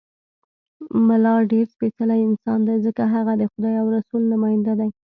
[1.07, 4.89] ملا ډېر سپېڅلی انسان دی، ځکه هغه د خدای او رسول نماینده دی.